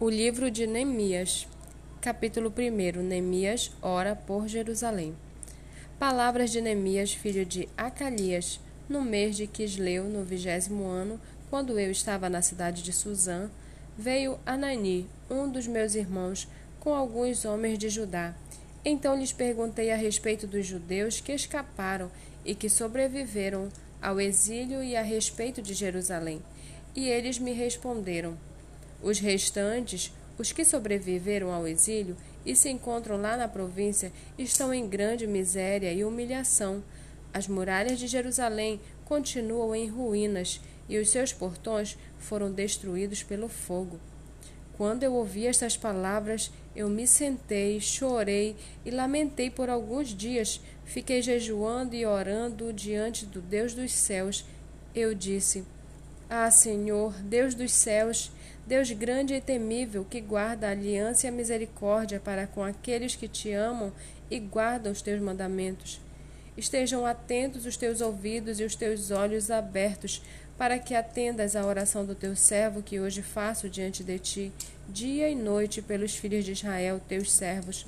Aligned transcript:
O 0.00 0.10
livro 0.10 0.50
de 0.50 0.66
Neemias, 0.66 1.46
capítulo 2.00 2.52
1 2.52 3.00
Neemias 3.00 3.70
ora 3.80 4.16
por 4.16 4.48
Jerusalém. 4.48 5.14
Palavras 6.00 6.50
de 6.50 6.60
Neemias, 6.60 7.12
filho 7.12 7.46
de 7.46 7.68
Acalias, 7.76 8.58
no 8.88 9.00
mês 9.00 9.36
de 9.36 9.46
Quisleu, 9.46 10.02
no 10.02 10.24
vigésimo 10.24 10.84
ano, 10.84 11.20
quando 11.48 11.78
eu 11.78 11.92
estava 11.92 12.28
na 12.28 12.42
cidade 12.42 12.82
de 12.82 12.92
Suzã, 12.92 13.48
veio 13.96 14.36
Anani, 14.44 15.08
um 15.30 15.48
dos 15.48 15.68
meus 15.68 15.94
irmãos, 15.94 16.48
com 16.80 16.92
alguns 16.92 17.44
homens 17.44 17.78
de 17.78 17.88
Judá. 17.88 18.34
Então 18.84 19.16
lhes 19.16 19.32
perguntei 19.32 19.92
a 19.92 19.96
respeito 19.96 20.44
dos 20.44 20.66
judeus 20.66 21.20
que 21.20 21.30
escaparam 21.30 22.10
e 22.44 22.52
que 22.52 22.68
sobreviveram 22.68 23.68
ao 24.02 24.20
exílio 24.20 24.82
e 24.82 24.96
a 24.96 25.02
respeito 25.02 25.62
de 25.62 25.72
Jerusalém. 25.72 26.42
E 26.96 27.08
eles 27.08 27.38
me 27.38 27.52
responderam: 27.52 28.36
Os 29.04 29.18
restantes, 29.18 30.10
os 30.38 30.50
que 30.50 30.64
sobreviveram 30.64 31.52
ao 31.52 31.68
exílio 31.68 32.16
e 32.44 32.56
se 32.56 32.70
encontram 32.70 33.20
lá 33.20 33.36
na 33.36 33.46
província, 33.46 34.10
estão 34.38 34.72
em 34.72 34.88
grande 34.88 35.26
miséria 35.26 35.92
e 35.92 36.02
humilhação. 36.02 36.82
As 37.30 37.46
muralhas 37.46 37.98
de 37.98 38.06
Jerusalém 38.06 38.80
continuam 39.04 39.74
em 39.74 39.88
ruínas 39.88 40.58
e 40.88 40.96
os 40.96 41.10
seus 41.10 41.34
portões 41.34 41.98
foram 42.18 42.50
destruídos 42.50 43.22
pelo 43.22 43.46
fogo. 43.46 44.00
Quando 44.74 45.02
eu 45.02 45.12
ouvi 45.12 45.46
estas 45.46 45.76
palavras, 45.76 46.50
eu 46.74 46.88
me 46.88 47.06
sentei, 47.06 47.82
chorei 47.82 48.56
e 48.86 48.90
lamentei 48.90 49.50
por 49.50 49.68
alguns 49.68 50.08
dias. 50.16 50.62
Fiquei 50.86 51.20
jejuando 51.20 51.94
e 51.94 52.06
orando 52.06 52.72
diante 52.72 53.26
do 53.26 53.42
Deus 53.42 53.74
dos 53.74 53.92
céus. 53.92 54.46
Eu 54.94 55.14
disse: 55.14 55.62
ah, 56.28 56.50
Senhor, 56.50 57.12
Deus 57.22 57.54
dos 57.54 57.70
céus, 57.70 58.32
Deus 58.66 58.90
grande 58.92 59.34
e 59.34 59.40
temível, 59.42 60.06
que 60.08 60.22
guarda 60.22 60.66
a 60.66 60.70
aliança 60.70 61.26
e 61.26 61.28
a 61.28 61.32
misericórdia 61.32 62.18
para 62.18 62.46
com 62.46 62.64
aqueles 62.64 63.14
que 63.14 63.28
te 63.28 63.52
amam 63.52 63.92
e 64.30 64.38
guardam 64.38 64.90
os 64.90 65.02
teus 65.02 65.20
mandamentos. 65.20 66.00
Estejam 66.56 67.04
atentos 67.04 67.66
os 67.66 67.76
teus 67.76 68.00
ouvidos 68.00 68.60
e 68.60 68.64
os 68.64 68.74
teus 68.74 69.10
olhos 69.10 69.50
abertos, 69.50 70.22
para 70.56 70.78
que 70.78 70.94
atendas 70.94 71.56
à 71.56 71.66
oração 71.66 72.06
do 72.06 72.14
teu 72.14 72.34
servo 72.34 72.82
que 72.82 73.00
hoje 73.00 73.20
faço 73.20 73.68
diante 73.68 74.02
de 74.02 74.18
ti, 74.18 74.52
dia 74.88 75.28
e 75.28 75.34
noite, 75.34 75.82
pelos 75.82 76.14
filhos 76.14 76.44
de 76.44 76.52
Israel, 76.52 77.02
teus 77.06 77.32
servos. 77.32 77.84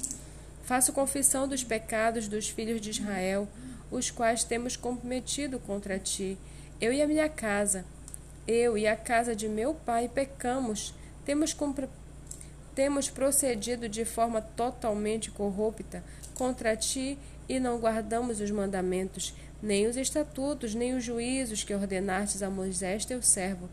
Faço 0.64 0.92
confissão 0.92 1.48
dos 1.48 1.64
pecados 1.64 2.28
dos 2.28 2.50
filhos 2.50 2.82
de 2.82 2.90
Israel, 2.90 3.48
os 3.90 4.10
quais 4.10 4.44
temos 4.44 4.76
cometido 4.76 5.58
contra 5.60 5.98
ti, 5.98 6.36
eu 6.80 6.92
e 6.92 7.00
a 7.00 7.06
minha 7.06 7.28
casa 7.30 7.84
eu 8.46 8.78
e 8.78 8.86
a 8.86 8.96
casa 8.96 9.34
de 9.34 9.48
meu 9.48 9.74
pai 9.74 10.08
pecamos, 10.08 10.94
temos, 11.24 11.56
temos 12.74 13.10
procedido 13.10 13.88
de 13.88 14.04
forma 14.04 14.40
totalmente 14.40 15.30
corrupta 15.30 16.02
contra 16.34 16.76
ti 16.76 17.18
e 17.48 17.58
não 17.58 17.78
guardamos 17.78 18.40
os 18.40 18.50
mandamentos, 18.50 19.34
nem 19.62 19.86
os 19.86 19.96
estatutos, 19.96 20.74
nem 20.74 20.94
os 20.94 21.04
juízos 21.04 21.64
que 21.64 21.74
ordenastes 21.74 22.42
a 22.42 22.50
Moisés 22.50 23.04
teu 23.04 23.22
servo. 23.22 23.68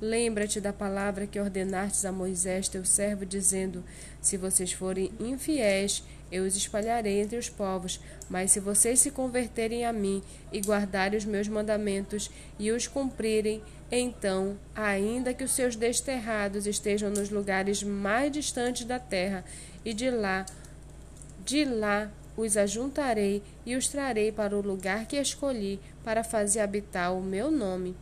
Lembra-te 0.00 0.60
da 0.60 0.72
palavra 0.72 1.26
que 1.26 1.38
ordenastes 1.38 2.06
a 2.06 2.12
Moisés 2.12 2.68
teu 2.68 2.84
servo, 2.86 3.26
dizendo: 3.26 3.84
Se 4.20 4.38
vocês 4.38 4.72
forem 4.72 5.12
infiéis, 5.20 6.02
eu 6.32 6.44
os 6.44 6.56
espalharei 6.56 7.20
entre 7.20 7.36
os 7.36 7.50
povos. 7.50 8.00
Mas 8.28 8.52
se 8.52 8.60
vocês 8.60 8.98
se 8.98 9.10
converterem 9.10 9.84
a 9.84 9.92
mim 9.92 10.22
e 10.50 10.60
guardarem 10.60 11.18
os 11.18 11.24
meus 11.26 11.48
mandamentos 11.48 12.30
e 12.58 12.70
os 12.70 12.86
cumprirem, 12.86 13.62
então, 13.92 14.56
ainda 14.74 15.34
que 15.34 15.44
os 15.44 15.50
seus 15.50 15.76
desterrados 15.76 16.66
estejam 16.66 17.10
nos 17.10 17.28
lugares 17.28 17.82
mais 17.82 18.32
distantes 18.32 18.86
da 18.86 18.98
terra, 18.98 19.44
e 19.84 19.92
de 19.92 20.10
lá, 20.10 20.46
de 21.44 21.64
lá 21.64 22.10
os 22.36 22.56
ajuntarei 22.56 23.42
e 23.66 23.76
os 23.76 23.88
trarei 23.88 24.32
para 24.32 24.56
o 24.56 24.62
lugar 24.62 25.06
que 25.06 25.16
escolhi 25.16 25.78
para 26.02 26.24
fazer 26.24 26.60
habitar 26.60 27.12
o 27.14 27.20
meu 27.20 27.50
nome. 27.50 27.94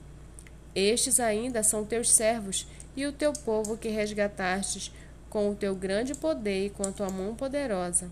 Estes 0.78 1.18
ainda 1.18 1.64
são 1.64 1.84
teus 1.84 2.08
servos 2.08 2.64
e 2.96 3.04
o 3.04 3.10
teu 3.10 3.32
povo 3.32 3.76
que 3.76 3.88
resgatastes 3.88 4.92
com 5.28 5.50
o 5.50 5.54
teu 5.56 5.74
grande 5.74 6.14
poder 6.14 6.66
e 6.66 6.70
com 6.70 6.86
a 6.86 6.92
tua 6.92 7.10
mão 7.10 7.34
poderosa. 7.34 8.08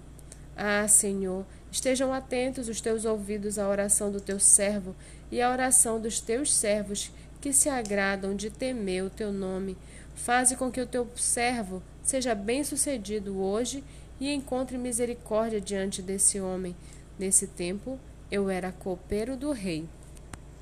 Ah, 0.57 0.89
Senhor, 0.89 1.47
estejam 1.71 2.13
atentos 2.13 2.69
os 2.69 2.81
teus 2.81 3.05
ouvidos 3.05 3.57
à 3.57 3.69
oração 3.69 4.11
do 4.11 4.21
teu 4.21 4.41
servo 4.41 4.97
e 5.31 5.41
à 5.41 5.49
oração 5.49 6.01
dos 6.01 6.21
teus 6.21 6.53
servos 6.53 7.13
que 7.41 7.53
se 7.53 7.69
agradam 7.69 8.35
de 8.35 8.51
temer 8.51 9.05
o 9.05 9.11
teu 9.11 9.33
nome. 9.33 9.79
Faze 10.17 10.57
com 10.57 10.69
que 10.69 10.81
o 10.81 10.89
teu 10.89 11.09
servo 11.15 11.81
seja 12.03 12.35
bem-sucedido 12.35 13.39
hoje 13.39 13.85
e 14.19 14.33
encontre 14.33 14.77
misericórdia 14.77 15.61
diante 15.61 16.03
desse 16.03 16.41
homem. 16.41 16.75
Nesse 17.17 17.47
tempo 17.47 17.97
eu 18.29 18.51
era 18.51 18.73
copeiro 18.73 19.37
do 19.37 19.53
rei. 19.53 19.87